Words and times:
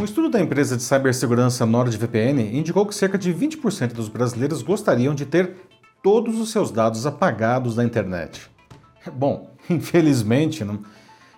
Um 0.00 0.04
estudo 0.04 0.30
da 0.30 0.40
empresa 0.40 0.76
de 0.76 0.82
cibersegurança 0.82 1.66
NordVPN 1.66 2.56
indicou 2.56 2.86
que 2.86 2.94
cerca 2.94 3.18
de 3.18 3.34
20% 3.34 3.92
dos 3.92 4.08
brasileiros 4.08 4.62
gostariam 4.62 5.14
de 5.14 5.26
ter 5.26 5.56
todos 6.02 6.38
os 6.38 6.50
seus 6.50 6.70
dados 6.70 7.04
apagados 7.04 7.74
da 7.74 7.84
internet. 7.84 8.48
Bom, 9.12 9.50
infelizmente, 9.68 10.64
não, 10.64 10.78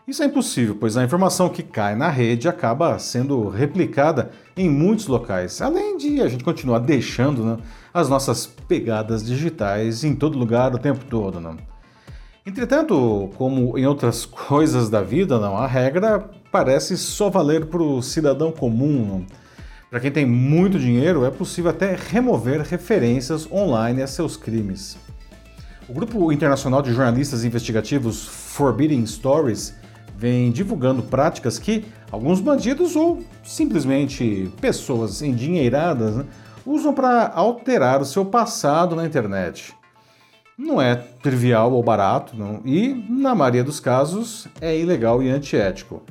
isso 0.07 0.23
é 0.23 0.27
impossível, 0.27 0.77
pois 0.79 0.97
a 0.97 1.05
informação 1.05 1.49
que 1.49 1.63
cai 1.63 1.95
na 1.95 2.09
rede 2.09 2.49
acaba 2.49 2.99
sendo 2.99 3.49
replicada 3.49 4.31
em 4.57 4.69
muitos 4.69 5.07
locais, 5.07 5.63
além 5.63 5.97
de 5.97 6.21
a 6.21 6.29
gente 6.29 6.45
continuar 6.45 6.81
deixando 6.81 7.45
né, 7.45 7.59
as 7.95 8.09
nossas 8.09 8.45
pegadas 8.45 9.25
digitais 9.25 10.05
em 10.05 10.15
todo 10.15 10.39
lugar 10.39 10.75
o 10.75 10.79
tempo 10.79 11.05
todo. 11.05 11.41
Não? 11.41 11.57
Entretanto, 12.45 13.31
como 13.37 13.79
em 13.79 13.87
outras 13.87 14.27
coisas 14.27 14.91
da 14.91 15.01
vida, 15.01 15.39
não, 15.39 15.57
a 15.57 15.67
regra 15.67 16.29
parece 16.51 16.97
só 16.97 17.31
valer 17.31 17.67
para 17.67 17.83
o 17.83 18.03
cidadão 18.03 18.51
comum. 18.51 19.25
Para 19.89 20.01
quem 20.01 20.11
tem 20.11 20.27
muito 20.27 20.79
dinheiro, 20.79 21.25
é 21.25 21.31
possível 21.31 21.71
até 21.71 21.97
remover 21.97 22.61
referências 22.61 23.51
online 23.51 24.03
a 24.03 24.07
seus 24.07 24.37
crimes. 24.37 24.97
O 25.89 25.93
grupo 25.93 26.31
internacional 26.31 26.81
de 26.83 26.93
jornalistas 26.93 27.45
investigativos 27.45 28.27
Forbidden 28.27 29.05
Stories 29.05 29.75
vem 30.17 30.53
divulgando 30.53 31.03
práticas 31.03 31.59
que 31.59 31.85
alguns 32.13 32.41
bandidos 32.41 32.95
ou 32.95 33.25
simplesmente 33.43 34.53
pessoas 34.61 35.23
endinheiradas 35.23 36.17
né, 36.17 36.27
usam 36.65 36.93
para 36.93 37.29
alterar 37.35 38.01
o 38.01 38.05
seu 38.05 38.25
passado 38.25 38.95
na 38.95 39.07
internet. 39.07 39.75
Não 40.57 40.81
é 40.81 40.95
trivial 40.95 41.73
ou 41.73 41.83
barato, 41.83 42.37
não, 42.37 42.61
e, 42.67 42.95
na 43.09 43.35
maioria 43.35 43.65
dos 43.65 43.81
casos, 43.81 44.47
é 44.61 44.79
ilegal 44.79 45.23
e 45.23 45.31
antiético. 45.31 46.03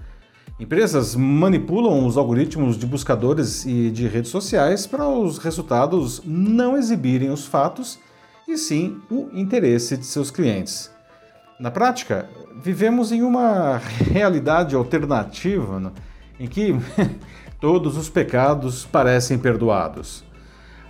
Empresas 0.59 1.15
manipulam 1.15 2.05
os 2.05 2.17
algoritmos 2.17 2.77
de 2.77 2.85
buscadores 2.85 3.65
e 3.65 3.89
de 3.89 4.09
redes 4.09 4.29
sociais 4.29 4.85
para 4.85 5.07
os 5.07 5.37
resultados 5.37 6.21
não 6.25 6.75
exibirem 6.75 7.29
os 7.29 7.45
fatos 7.45 7.97
e 8.45 8.57
sim 8.57 8.99
o 9.09 9.29
interesse 9.31 9.95
de 9.95 10.05
seus 10.05 10.29
clientes. 10.29 10.91
Na 11.57 11.71
prática, 11.71 12.27
vivemos 12.61 13.13
em 13.13 13.21
uma 13.21 13.77
realidade 14.11 14.75
alternativa 14.75 15.79
né, 15.79 15.91
em 16.37 16.45
que 16.45 16.75
todos 17.61 17.95
os 17.95 18.09
pecados 18.09 18.83
parecem 18.83 19.39
perdoados. 19.39 20.25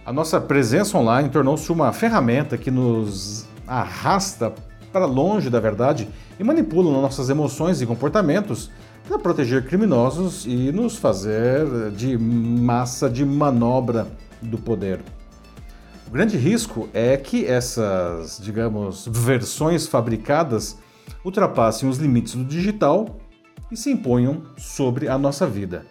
A 0.03 0.11
nossa 0.11 0.41
presença 0.41 0.97
online 0.97 1.29
tornou-se 1.29 1.71
uma 1.71 1.93
ferramenta 1.93 2.57
que 2.57 2.71
nos 2.71 3.45
arrasta 3.67 4.51
para 4.91 5.05
longe 5.05 5.47
da 5.47 5.59
verdade 5.59 6.09
e 6.39 6.43
manipula 6.43 6.91
nossas 6.91 7.29
emoções 7.29 7.83
e 7.83 7.85
comportamentos 7.85 8.71
para 9.09 9.17
proteger 9.17 9.65
criminosos 9.65 10.45
e 10.45 10.71
nos 10.71 10.95
fazer 10.95 11.89
de 11.95 12.15
massa 12.15 13.09
de 13.09 13.25
manobra 13.25 14.05
do 14.39 14.55
poder. 14.55 14.99
O 16.07 16.11
grande 16.11 16.37
risco 16.37 16.87
é 16.93 17.17
que 17.17 17.43
essas, 17.43 18.39
digamos, 18.39 19.07
versões 19.11 19.87
fabricadas 19.87 20.77
ultrapassem 21.25 21.89
os 21.89 21.97
limites 21.97 22.35
do 22.35 22.45
digital 22.45 23.17
e 23.71 23.75
se 23.75 23.89
imponham 23.89 24.43
sobre 24.57 25.07
a 25.07 25.17
nossa 25.17 25.47
vida. 25.47 25.87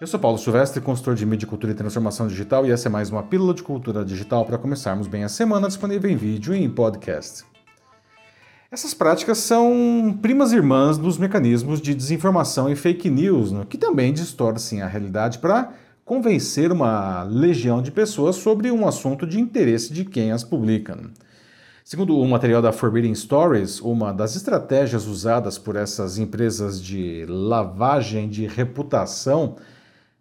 Eu 0.00 0.06
sou 0.06 0.20
Paulo 0.20 0.38
Silvestre, 0.38 0.80
consultor 0.80 1.16
de 1.16 1.26
mídia, 1.26 1.48
cultura 1.48 1.72
e 1.72 1.74
transformação 1.74 2.28
digital, 2.28 2.64
e 2.64 2.70
essa 2.70 2.88
é 2.88 2.90
mais 2.90 3.10
uma 3.10 3.24
pílula 3.24 3.52
de 3.52 3.64
cultura 3.64 4.04
digital 4.04 4.44
para 4.44 4.58
começarmos 4.58 5.08
bem 5.08 5.24
a 5.24 5.28
semana, 5.28 5.66
disponível 5.66 6.08
em 6.08 6.16
vídeo 6.16 6.54
e 6.54 6.62
em 6.62 6.70
podcast. 6.70 7.53
Essas 8.74 8.92
práticas 8.92 9.38
são 9.38 10.18
primas 10.20 10.52
irmãs 10.52 10.98
dos 10.98 11.16
mecanismos 11.16 11.80
de 11.80 11.94
desinformação 11.94 12.68
e 12.68 12.74
fake 12.74 13.08
news, 13.08 13.52
né, 13.52 13.64
que 13.68 13.78
também 13.78 14.12
distorcem 14.12 14.82
a 14.82 14.88
realidade 14.88 15.38
para 15.38 15.72
convencer 16.04 16.72
uma 16.72 17.22
legião 17.22 17.80
de 17.80 17.92
pessoas 17.92 18.34
sobre 18.34 18.72
um 18.72 18.84
assunto 18.84 19.28
de 19.28 19.40
interesse 19.40 19.92
de 19.92 20.04
quem 20.04 20.32
as 20.32 20.42
publica. 20.42 20.98
Segundo 21.84 22.18
o 22.18 22.28
material 22.28 22.60
da 22.60 22.72
Forbidden 22.72 23.14
Stories, 23.14 23.80
uma 23.80 24.12
das 24.12 24.34
estratégias 24.34 25.06
usadas 25.06 25.56
por 25.56 25.76
essas 25.76 26.18
empresas 26.18 26.82
de 26.82 27.24
lavagem 27.28 28.28
de 28.28 28.44
reputação 28.44 29.54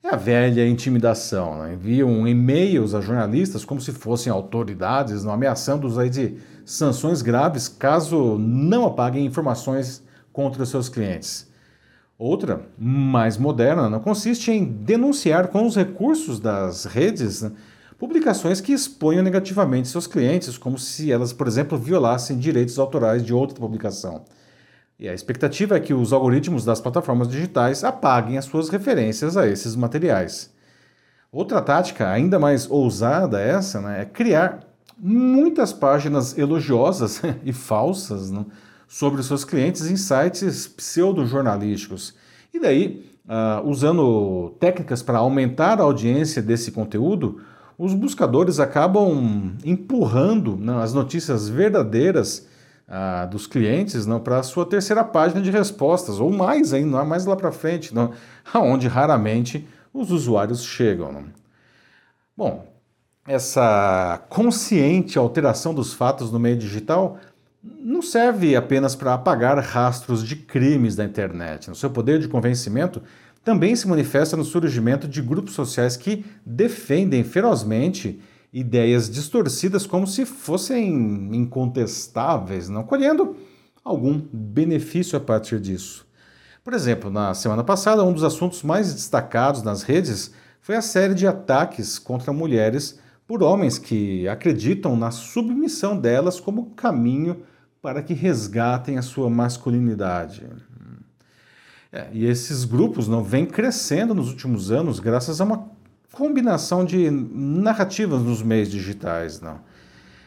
é 0.03 0.09
a 0.09 0.17
velha 0.17 0.67
intimidação. 0.67 1.59
Né? 1.59 1.73
Enviam 1.73 2.27
e-mails 2.27 2.93
a 2.93 2.99
jornalistas 2.99 3.63
como 3.63 3.79
se 3.79 3.93
fossem 3.93 4.31
autoridades, 4.31 5.25
ameaçando-os 5.25 6.11
de 6.11 6.37
sanções 6.65 7.21
graves 7.21 7.69
caso 7.69 8.37
não 8.37 8.85
apaguem 8.85 9.25
informações 9.25 10.03
contra 10.31 10.65
seus 10.65 10.89
clientes. 10.89 11.47
Outra, 12.17 12.61
mais 12.77 13.37
moderna, 13.37 13.99
consiste 13.99 14.51
em 14.51 14.63
denunciar 14.63 15.47
com 15.47 15.65
os 15.65 15.75
recursos 15.75 16.39
das 16.39 16.85
redes 16.85 17.41
né, 17.41 17.51
publicações 17.97 18.61
que 18.61 18.71
exponham 18.71 19.23
negativamente 19.23 19.87
seus 19.87 20.05
clientes, 20.05 20.57
como 20.57 20.77
se 20.77 21.11
elas, 21.11 21.33
por 21.33 21.47
exemplo, 21.47 21.77
violassem 21.77 22.37
direitos 22.37 22.77
autorais 22.77 23.23
de 23.23 23.33
outra 23.33 23.57
publicação. 23.59 24.23
E 24.99 25.09
a 25.09 25.13
expectativa 25.13 25.75
é 25.75 25.79
que 25.79 25.93
os 25.93 26.13
algoritmos 26.13 26.63
das 26.63 26.79
plataformas 26.79 27.27
digitais 27.27 27.83
apaguem 27.83 28.37
as 28.37 28.45
suas 28.45 28.69
referências 28.69 29.35
a 29.35 29.47
esses 29.47 29.75
materiais. 29.75 30.51
Outra 31.31 31.61
tática, 31.61 32.09
ainda 32.09 32.39
mais 32.39 32.69
ousada 32.69 33.41
essa, 33.41 33.81
né, 33.81 34.01
é 34.01 34.05
criar 34.05 34.59
muitas 34.97 35.73
páginas 35.73 36.37
elogiosas 36.37 37.21
e 37.43 37.51
falsas 37.51 38.29
né, 38.29 38.45
sobre 38.87 39.19
os 39.19 39.25
seus 39.25 39.43
clientes 39.43 39.89
em 39.89 39.97
sites 39.97 40.67
pseudo-jornalísticos. 40.67 42.13
E 42.53 42.59
daí, 42.59 43.09
uh, 43.25 43.67
usando 43.67 44.55
técnicas 44.59 45.01
para 45.01 45.17
aumentar 45.17 45.79
a 45.79 45.83
audiência 45.83 46.41
desse 46.41 46.71
conteúdo, 46.71 47.41
os 47.77 47.95
buscadores 47.95 48.59
acabam 48.59 49.57
empurrando 49.65 50.55
né, 50.55 50.83
as 50.83 50.93
notícias 50.93 51.49
verdadeiras 51.49 52.47
uh, 52.87 53.29
dos 53.29 53.47
clientes 53.47 54.05
para 54.23 54.39
a 54.39 54.43
sua 54.43 54.65
terceira 54.65 55.03
página 55.03 55.41
de 55.41 55.51
respostas, 55.51 56.19
ou 56.19 56.31
mais 56.31 56.73
ainda, 56.73 57.03
mais 57.03 57.25
lá 57.25 57.35
para 57.35 57.51
frente, 57.51 57.93
não, 57.93 58.11
aonde 58.53 58.87
raramente 58.87 59.67
os 59.93 60.11
usuários 60.11 60.63
chegam. 60.63 61.11
Não. 61.11 61.25
Bom, 62.35 62.67
essa 63.27 64.21
consciente 64.29 65.17
alteração 65.17 65.73
dos 65.73 65.93
fatos 65.93 66.31
no 66.31 66.39
meio 66.39 66.57
digital 66.57 67.17
não 67.63 68.01
serve 68.01 68.55
apenas 68.55 68.95
para 68.95 69.13
apagar 69.13 69.57
rastros 69.59 70.25
de 70.25 70.35
crimes 70.35 70.95
da 70.95 71.05
internet. 71.05 71.71
O 71.71 71.75
seu 71.75 71.89
poder 71.89 72.19
de 72.19 72.27
convencimento 72.27 73.01
também 73.43 73.75
se 73.75 73.87
manifesta 73.87 74.35
no 74.35 74.43
surgimento 74.43 75.07
de 75.07 75.21
grupos 75.21 75.53
sociais 75.53 75.95
que 75.95 76.25
defendem 76.45 77.23
ferozmente 77.23 78.19
ideias 78.53 79.09
distorcidas 79.09 79.87
como 79.87 80.05
se 80.05 80.25
fossem 80.25 81.35
incontestáveis, 81.35 82.69
não 82.69 82.83
colhendo 82.83 83.35
algum 83.83 84.21
benefício 84.31 85.17
a 85.17 85.19
partir 85.19 85.59
disso. 85.59 86.05
Por 86.63 86.73
exemplo, 86.73 87.09
na 87.09 87.33
semana 87.33 87.63
passada, 87.63 88.03
um 88.03 88.13
dos 88.13 88.23
assuntos 88.23 88.61
mais 88.61 88.93
destacados 88.93 89.63
nas 89.63 89.81
redes 89.81 90.31
foi 90.61 90.75
a 90.75 90.81
série 90.81 91.15
de 91.15 91.27
ataques 91.27 91.97
contra 91.97 92.31
mulheres 92.31 92.99
por 93.27 93.41
homens 93.41 93.77
que 93.77 94.27
acreditam 94.27 94.95
na 94.95 95.11
submissão 95.11 95.97
delas 95.97 96.39
como 96.39 96.71
caminho 96.71 97.43
para 97.81 98.01
que 98.01 98.13
resgatem 98.13 98.97
a 98.97 99.01
sua 99.01 99.29
masculinidade. 99.29 100.47
É, 101.91 102.07
e 102.13 102.25
esses 102.25 102.63
grupos 102.63 103.07
não 103.07 103.23
vêm 103.23 103.45
crescendo 103.45 104.15
nos 104.15 104.29
últimos 104.29 104.71
anos 104.71 104.99
graças 104.99 105.41
a 105.41 105.43
uma 105.43 105.69
combinação 106.13 106.85
de 106.85 107.09
narrativas 107.09 108.21
nos 108.21 108.43
meios 108.43 108.69
digitais. 108.69 109.41
Não. 109.41 109.59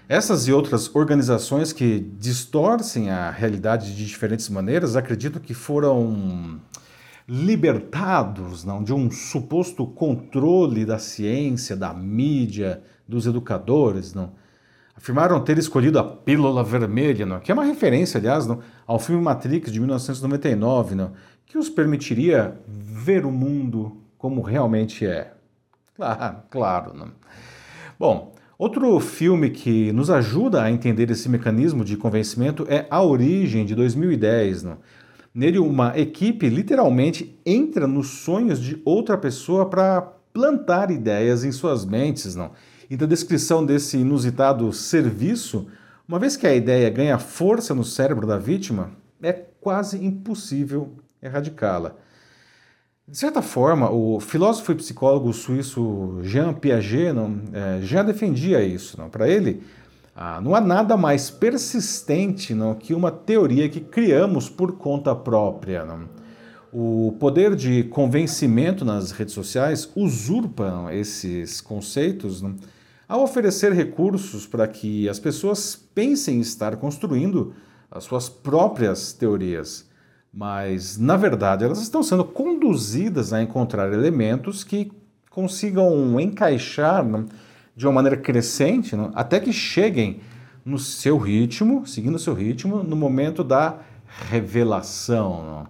Essas 0.09 0.47
e 0.49 0.53
outras 0.53 0.95
organizações 0.95 1.73
que 1.73 2.01
distorcem 2.19 3.11
a 3.11 3.31
realidade 3.31 3.95
de 3.95 4.05
diferentes 4.05 4.49
maneiras 4.49 4.97
acreditam 4.97 5.41
que 5.41 5.55
foram 5.55 6.61
libertados 7.29 8.65
não, 8.65 8.85
de 8.85 8.93
um 8.93 9.11
suposto 9.11 9.87
controle 9.87 10.85
da 10.85 10.99
ciência, 10.99 11.77
da 11.77 11.95
mídia, 11.95 12.83
dos 13.07 13.27
educadores. 13.27 14.13
Não 14.13 14.33
afirmaram 14.97 15.41
ter 15.41 15.57
escolhido 15.57 15.99
a 16.01 16.05
pílula 16.05 16.65
vermelha, 16.65 17.25
não? 17.25 17.39
que 17.39 17.51
é 17.53 17.55
uma 17.55 17.65
referência, 17.65 18.19
aliás, 18.19 18.47
não? 18.47 18.61
ao 18.87 18.99
filme 18.99 19.23
Matrix 19.23 19.71
de 19.71 19.79
1999, 19.79 20.95
não? 20.97 21.13
que 21.45 21.59
os 21.59 21.69
permitiria 21.69 22.59
ver 22.67 23.25
o 23.25 23.31
mundo 23.31 23.99
como 24.19 24.41
realmente 24.41 25.07
é. 25.07 25.36
Claro, 25.97 26.37
claro. 26.51 26.95
Não? 26.95 27.11
Bom, 27.99 28.35
outro 28.59 29.01
filme 29.01 29.51
que 29.51 29.91
nos 29.93 30.11
ajuda 30.11 30.63
a 30.63 30.71
entender 30.71 31.11
esse 31.11 31.29
mecanismo 31.29 31.85
de 31.85 31.97
convencimento 31.97 32.67
é 32.69 32.87
A 32.91 33.03
Origem, 33.03 33.65
de 33.65 33.75
2010. 33.75 34.63
Não? 34.63 34.79
Nele, 35.35 35.59
uma 35.59 35.99
equipe 35.99 36.49
literalmente 36.49 37.39
entra 37.45 37.87
nos 37.87 38.09
sonhos 38.09 38.61
de 38.61 38.81
outra 38.85 39.17
pessoa 39.19 39.67
para 39.67 40.03
plantar 40.33 40.91
ideias 40.91 41.45
em 41.45 41.53
suas 41.53 41.85
mentes. 41.85 42.37
Não? 42.37 42.53
e 42.89 42.97
da 42.97 43.07
descrição 43.07 43.65
desse 43.65 43.99
inusitado 43.99 44.73
serviço, 44.73 45.67
uma 46.07 46.19
vez 46.19 46.37
que 46.37 46.47
a 46.47 46.55
ideia 46.55 46.89
ganha 46.89 47.19
força 47.19 47.75
no 47.75 47.85
cérebro 47.85 48.27
da 48.27 48.39
vítima, 48.39 48.93
é 49.21 49.33
quase 49.33 50.05
impossível 50.05 50.95
erradicá-la. 51.21 51.97
De 53.09 53.17
certa 53.17 53.41
forma, 53.41 53.89
o 53.89 54.19
filósofo 54.19 54.73
e 54.73 54.75
psicólogo 54.75 55.33
suíço 55.33 56.19
Jean 56.25 56.53
Piaget 56.53 57.13
não, 57.13 57.41
é, 57.53 57.81
já 57.81 58.03
defendia 58.03 58.61
isso. 58.65 58.97
Para 59.13 59.29
ele, 59.29 59.63
ah, 60.15 60.41
não 60.41 60.57
há 60.57 60.61
nada 60.61 60.97
mais 60.97 61.31
persistente 61.31 62.53
não, 62.53 62.75
que 62.75 62.93
uma 62.93 63.13
teoria 63.13 63.69
que 63.69 63.79
criamos 63.79 64.49
por 64.49 64.73
conta 64.73 65.15
própria. 65.15 65.85
Não. 65.85 66.09
O 66.73 67.15
poder 67.21 67.55
de 67.55 67.85
convencimento 67.85 68.85
nas 68.85 69.13
redes 69.13 69.35
sociais 69.35 69.89
usurpa 69.95 70.89
esses 70.91 71.61
conceitos 71.61 72.43
não, 72.43 72.57
ao 73.09 73.23
oferecer 73.23 73.73
recursos 73.73 74.49
para 74.49 74.67
que 74.67 75.09
as 75.09 75.21
pessoas 75.21 75.77
pensem 75.95 76.41
estar 76.41 76.75
construindo 76.77 77.55
as 77.89 78.03
suas 78.03 78.29
próprias 78.29 79.13
teorias 79.13 79.86
mas 80.37 80.99
na 80.99 81.17
verdade 81.17 81.65
elas 81.65 81.81
estão 81.81 82.03
sendo 82.03 82.23
conduzidas 82.23 83.33
a 83.33 83.43
encontrar 83.43 83.91
elementos 83.91 84.63
que 84.63 84.93
consigam 85.31 86.21
encaixar 86.21 87.03
de 87.75 87.87
uma 87.87 87.95
maneira 87.95 88.19
crescente 88.19 88.95
até 89.15 89.41
que 89.41 89.51
cheguem 89.51 90.21
no 90.63 90.79
seu 90.79 91.17
ritmo, 91.17 91.87
seguindo 91.87 92.17
o 92.17 92.19
seu 92.19 92.35
ritmo, 92.35 92.83
no 92.83 92.95
momento 92.95 93.43
da 93.43 93.79
revelação. 94.29 95.67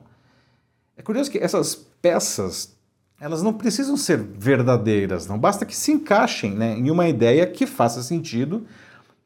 É 0.96 1.02
curioso 1.02 1.30
que 1.30 1.38
essas 1.38 1.76
peças 2.02 2.74
elas 3.20 3.42
não 3.42 3.52
precisam 3.52 3.96
ser 3.96 4.18
verdadeiras, 4.18 5.26
não 5.26 5.38
basta 5.38 5.64
que 5.64 5.76
se 5.76 5.92
encaixem 5.92 6.50
né, 6.52 6.76
em 6.76 6.90
uma 6.90 7.08
ideia 7.08 7.46
que 7.46 7.66
faça 7.66 8.02
sentido 8.02 8.66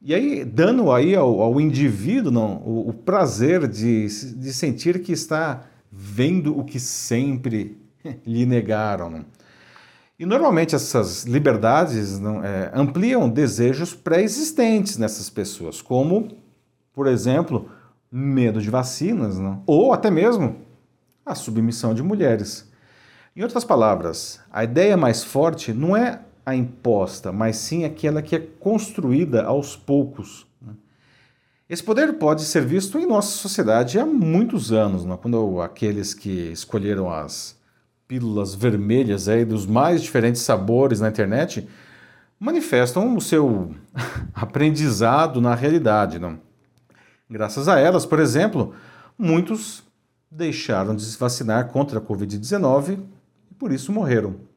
e 0.02 0.14
aí, 0.14 0.44
dando 0.44 0.90
aí 0.90 1.14
ao, 1.14 1.42
ao 1.42 1.60
indivíduo 1.60 2.32
não, 2.32 2.56
o, 2.64 2.88
o, 2.88 2.92
prazer 2.92 3.68
de, 3.68 4.06
de 4.34 4.52
sentir 4.52 5.02
que 5.02 5.12
está 5.12 5.64
vendo 5.92 6.58
o 6.58 6.64
que 6.64 6.80
sempre 6.80 7.78
lhe 8.24 8.46
negaram. 8.46 9.10
Não? 9.10 9.24
E 10.18 10.24
normalmente 10.24 10.74
essas 10.74 11.24
liberdades 11.24 12.18
não, 12.18 12.42
é, 12.42 12.70
ampliam 12.74 13.28
desejos 13.28 13.94
pré-existentes 13.94 14.96
nessas 14.96 15.28
pessoas, 15.28 15.82
como, 15.82 16.28
por 16.94 17.06
exemplo, 17.06 17.70
medo 18.10 18.60
de 18.60 18.70
vacinas, 18.70 19.38
não? 19.38 19.62
ou 19.66 19.92
até 19.92 20.10
mesmo 20.10 20.56
a 21.26 21.34
submissão 21.34 21.92
de 21.92 22.02
mulheres. 22.02 22.70
Em 23.36 23.42
outras 23.42 23.64
palavras, 23.64 24.40
a 24.50 24.64
ideia 24.64 24.96
mais 24.96 25.22
forte 25.22 25.72
não 25.72 25.94
é 25.94 26.20
a 26.44 26.54
imposta, 26.54 27.32
mas 27.32 27.56
sim 27.56 27.84
aquela 27.84 28.22
que 28.22 28.34
é 28.34 28.38
construída 28.38 29.44
aos 29.44 29.76
poucos. 29.76 30.46
Né? 30.60 30.72
Esse 31.68 31.82
poder 31.82 32.14
pode 32.14 32.44
ser 32.44 32.64
visto 32.64 32.98
em 32.98 33.06
nossa 33.06 33.30
sociedade 33.30 33.98
há 33.98 34.06
muitos 34.06 34.72
anos, 34.72 35.04
né? 35.04 35.18
quando 35.20 35.60
aqueles 35.60 36.14
que 36.14 36.50
escolheram 36.52 37.12
as 37.12 37.56
pílulas 38.08 38.54
vermelhas 38.54 39.28
aí 39.28 39.44
dos 39.44 39.66
mais 39.66 40.02
diferentes 40.02 40.42
sabores 40.42 41.00
na 41.00 41.08
internet 41.08 41.68
manifestam 42.38 43.16
o 43.16 43.20
seu 43.20 43.74
aprendizado 44.34 45.40
na 45.40 45.54
realidade. 45.54 46.18
Não? 46.18 46.38
Graças 47.28 47.68
a 47.68 47.78
elas, 47.78 48.04
por 48.04 48.18
exemplo, 48.18 48.74
muitos 49.16 49.84
deixaram 50.30 50.96
de 50.96 51.04
se 51.04 51.18
vacinar 51.18 51.68
contra 51.68 51.98
a 51.98 52.02
Covid-19 52.02 52.98
e 53.50 53.54
por 53.54 53.70
isso 53.70 53.92
morreram. 53.92 54.49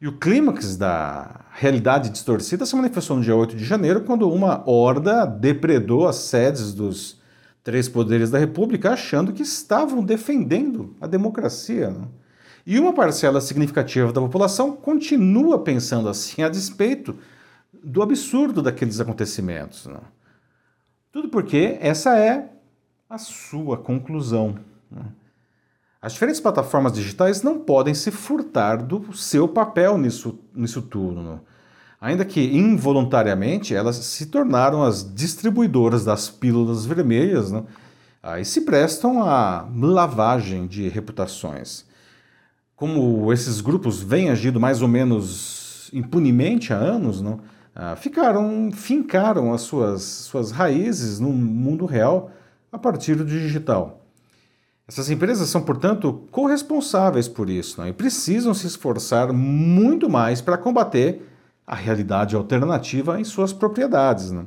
E 0.00 0.08
o 0.08 0.12
clímax 0.12 0.76
da 0.78 1.42
realidade 1.52 2.08
distorcida 2.08 2.64
se 2.64 2.74
manifestou 2.74 3.18
no 3.18 3.22
dia 3.22 3.36
8 3.36 3.54
de 3.54 3.64
janeiro, 3.64 4.00
quando 4.00 4.32
uma 4.32 4.62
horda 4.68 5.26
depredou 5.26 6.08
as 6.08 6.16
sedes 6.16 6.72
dos 6.72 7.20
três 7.62 7.86
poderes 7.86 8.30
da 8.30 8.38
República, 8.38 8.92
achando 8.92 9.32
que 9.32 9.42
estavam 9.42 10.02
defendendo 10.02 10.96
a 11.00 11.06
democracia. 11.06 11.90
Né? 11.90 12.08
E 12.66 12.78
uma 12.78 12.94
parcela 12.94 13.42
significativa 13.42 14.10
da 14.10 14.22
população 14.22 14.74
continua 14.74 15.58
pensando 15.58 16.08
assim, 16.08 16.42
a 16.42 16.48
despeito 16.48 17.16
do 17.84 18.02
absurdo 18.02 18.62
daqueles 18.62 19.00
acontecimentos. 19.00 19.84
Né? 19.84 20.00
Tudo 21.12 21.28
porque 21.28 21.76
essa 21.78 22.18
é 22.18 22.48
a 23.08 23.18
sua 23.18 23.76
conclusão. 23.76 24.56
As 26.02 26.14
diferentes 26.14 26.40
plataformas 26.40 26.92
digitais 26.92 27.42
não 27.42 27.58
podem 27.58 27.92
se 27.92 28.10
furtar 28.10 28.76
do 28.76 29.12
seu 29.14 29.46
papel 29.46 29.98
nisso, 29.98 30.38
nisso 30.54 30.80
tudo. 30.80 31.20
Né? 31.20 31.38
Ainda 32.00 32.24
que 32.24 32.40
involuntariamente 32.40 33.74
elas 33.74 33.96
se 33.96 34.26
tornaram 34.26 34.82
as 34.82 35.14
distribuidoras 35.14 36.02
das 36.02 36.30
pílulas 36.30 36.86
vermelhas 36.86 37.50
né? 37.50 37.64
e 38.40 38.44
se 38.46 38.62
prestam 38.62 39.22
à 39.22 39.68
lavagem 39.76 40.66
de 40.66 40.88
reputações. 40.88 41.84
Como 42.74 43.30
esses 43.30 43.60
grupos 43.60 44.02
vêm 44.02 44.30
agindo 44.30 44.58
mais 44.58 44.80
ou 44.80 44.88
menos 44.88 45.90
impunemente 45.92 46.72
há 46.72 46.78
anos, 46.78 47.20
né? 47.20 47.38
ficaram, 47.98 48.70
fincaram 48.72 49.52
as 49.52 49.60
suas, 49.60 50.02
suas 50.02 50.50
raízes 50.50 51.20
no 51.20 51.28
mundo 51.30 51.84
real 51.84 52.30
a 52.72 52.78
partir 52.78 53.16
do 53.16 53.24
digital. 53.26 53.99
Essas 54.90 55.08
empresas 55.08 55.48
são, 55.48 55.62
portanto, 55.62 56.24
corresponsáveis 56.32 57.28
por 57.28 57.48
isso 57.48 57.80
né? 57.80 57.90
e 57.90 57.92
precisam 57.92 58.52
se 58.52 58.66
esforçar 58.66 59.32
muito 59.32 60.10
mais 60.10 60.40
para 60.40 60.58
combater 60.58 61.22
a 61.64 61.76
realidade 61.76 62.34
alternativa 62.34 63.20
em 63.20 63.22
suas 63.22 63.52
propriedades. 63.52 64.32
Né? 64.32 64.46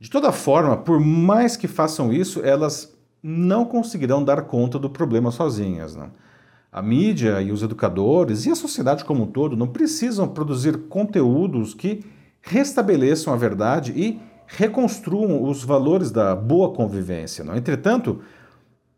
De 0.00 0.08
toda 0.08 0.32
forma, 0.32 0.78
por 0.78 0.98
mais 0.98 1.58
que 1.58 1.68
façam 1.68 2.10
isso, 2.10 2.40
elas 2.42 2.96
não 3.22 3.66
conseguirão 3.66 4.24
dar 4.24 4.40
conta 4.44 4.78
do 4.78 4.88
problema 4.88 5.30
sozinhas. 5.30 5.94
Né? 5.94 6.08
A 6.72 6.80
mídia 6.80 7.42
e 7.42 7.52
os 7.52 7.62
educadores 7.62 8.46
e 8.46 8.50
a 8.50 8.56
sociedade 8.56 9.04
como 9.04 9.24
um 9.24 9.26
todo 9.26 9.58
não 9.58 9.68
precisam 9.68 10.26
produzir 10.26 10.88
conteúdos 10.88 11.74
que 11.74 12.02
restabeleçam 12.40 13.30
a 13.30 13.36
verdade 13.36 13.92
e 13.94 14.18
reconstruam 14.46 15.42
os 15.42 15.62
valores 15.62 16.10
da 16.10 16.34
boa 16.34 16.72
convivência. 16.72 17.44
Não? 17.44 17.54
Entretanto, 17.54 18.22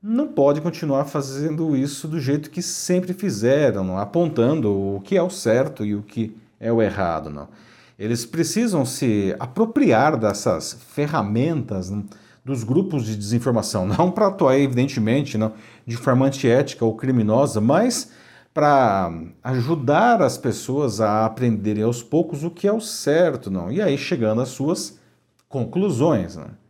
não 0.03 0.27
pode 0.27 0.61
continuar 0.61 1.05
fazendo 1.05 1.77
isso 1.77 2.09
do 2.09 2.19
jeito 2.19 2.51
que 2.51 2.61
sempre 2.61 3.15
fizeram, 3.15 3.97
apontando 3.97 4.97
o 4.97 5.01
que 5.01 5.17
é 5.17 5.23
o 5.23 5.31
certo 5.31 5.85
e 5.85 5.95
o 5.95 6.03
que 6.03 6.37
é 6.59 6.73
o 6.73 6.83
errado. 6.83 7.31
Não. 7.31 7.49
Eles 7.97 8.27
precisam 8.27 8.85
se 8.85 9.37
apropriar 9.39 10.17
dessas 10.17 10.73
ferramentas 10.73 11.89
não, 11.89 12.05
dos 12.45 12.65
grupos 12.65 13.05
de 13.05 13.15
desinformação, 13.15 13.87
não 13.87 14.11
para 14.11 14.27
atuar, 14.27 14.59
evidentemente, 14.59 15.39
não, 15.39 15.53
de 15.87 15.97
forma 15.97 16.27
antiética 16.27 16.85
ou 16.85 16.97
criminosa, 16.97 17.61
mas 17.61 18.11
para 18.53 19.13
ajudar 19.45 20.21
as 20.21 20.37
pessoas 20.37 21.01
a 21.01 21.25
aprenderem 21.25 21.85
aos 21.85 22.03
poucos 22.03 22.43
o 22.43 22.51
que 22.51 22.67
é 22.67 22.73
o 22.73 22.81
certo, 22.81 23.51
não, 23.51 23.71
e 23.71 23.81
aí 23.81 23.97
chegando 23.97 24.43
às 24.43 24.49
suas 24.49 24.99
conclusões. 25.49 26.37
Não. 26.37 26.62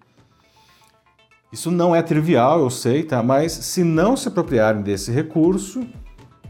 Isso 1.53 1.71
não 1.71 1.95
é 1.95 2.01
trivial, 2.01 2.61
eu 2.61 2.71
sei, 2.71 3.03
tá? 3.03 3.23
Mas 3.23 3.53
se 3.53 3.85
não 3.85 4.17
se 4.17 4.27
apropriarem 4.27 4.81
desse 4.81 5.13
recurso, 5.13 5.87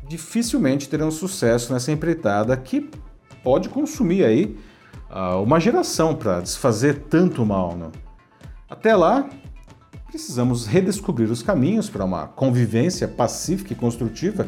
dificilmente 0.09 0.89
terão 0.89 1.11
sucesso 1.11 1.73
nessa 1.73 1.91
empreitada 1.91 2.57
que 2.57 2.89
pode 3.43 3.69
consumir 3.69 4.25
aí 4.25 4.57
uh, 5.11 5.43
uma 5.43 5.59
geração 5.59 6.15
para 6.15 6.41
desfazer 6.41 7.07
tanto 7.11 7.45
mal. 7.45 7.77
Né? 7.77 7.91
Até 8.71 8.95
lá, 8.95 9.29
precisamos 10.07 10.67
redescobrir 10.67 11.29
os 11.31 11.43
caminhos 11.43 11.91
para 11.91 12.05
uma 12.05 12.29
convivência 12.29 13.09
pacífica 13.09 13.73
e 13.73 13.77
construtiva, 13.77 14.47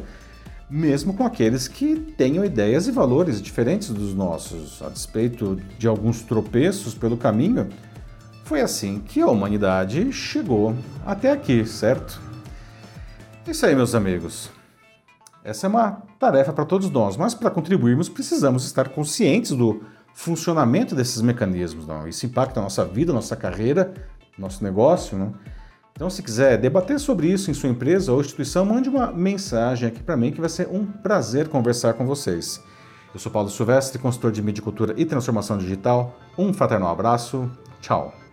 mesmo 0.70 1.14
com 1.14 1.24
aqueles 1.24 1.66
que 1.66 1.96
tenham 1.96 2.44
ideias 2.44 2.86
e 2.86 2.92
valores 2.92 3.42
diferentes 3.42 3.88
dos 3.88 4.14
nossos, 4.14 4.80
a 4.82 4.88
despeito 4.88 5.58
de 5.78 5.88
alguns 5.88 6.22
tropeços 6.22 6.94
pelo 6.94 7.16
caminho 7.16 7.68
foi 8.44 8.60
assim 8.60 9.00
que 9.00 9.20
a 9.20 9.26
humanidade 9.26 10.12
chegou 10.12 10.76
até 11.04 11.32
aqui, 11.32 11.64
certo? 11.64 12.20
É 13.46 13.50
isso 13.50 13.64
aí, 13.64 13.74
meus 13.74 13.94
amigos. 13.94 14.50
Essa 15.42 15.66
é 15.66 15.68
uma 15.68 16.02
tarefa 16.18 16.52
para 16.52 16.64
todos 16.64 16.90
nós, 16.90 17.16
mas 17.16 17.34
para 17.34 17.50
contribuirmos 17.50 18.08
precisamos 18.08 18.64
estar 18.64 18.88
conscientes 18.88 19.50
do 19.50 19.82
funcionamento 20.14 20.94
desses 20.94 21.20
mecanismos. 21.20 21.86
Não? 21.86 22.08
Isso 22.08 22.24
impacta 22.24 22.60
a 22.60 22.62
nossa 22.62 22.84
vida, 22.84 23.12
nossa 23.12 23.36
carreira, 23.36 23.92
nosso 24.38 24.62
negócio. 24.62 25.18
Não? 25.18 25.34
Então, 25.92 26.08
se 26.08 26.22
quiser 26.22 26.58
debater 26.58 26.98
sobre 26.98 27.28
isso 27.28 27.50
em 27.50 27.54
sua 27.54 27.68
empresa 27.68 28.12
ou 28.12 28.20
instituição, 28.20 28.64
mande 28.64 28.88
uma 28.88 29.12
mensagem 29.12 29.88
aqui 29.88 30.02
para 30.02 30.16
mim 30.16 30.32
que 30.32 30.40
vai 30.40 30.48
ser 30.48 30.68
um 30.68 30.84
prazer 30.84 31.48
conversar 31.48 31.94
com 31.94 32.06
vocês. 32.06 32.62
Eu 33.12 33.20
sou 33.20 33.30
Paulo 33.30 33.48
Silvestre, 33.48 33.98
consultor 33.98 34.32
de 34.32 34.42
mídia, 34.42 34.62
cultura 34.62 34.94
e 34.96 35.04
transformação 35.04 35.56
digital. 35.56 36.18
Um 36.36 36.52
fraternal 36.52 36.90
abraço. 36.90 37.48
Tchau. 37.80 38.23